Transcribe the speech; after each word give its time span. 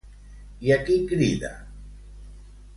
I 0.69 0.73
a 0.75 0.77
qui 0.87 0.97
crida? 1.13 1.53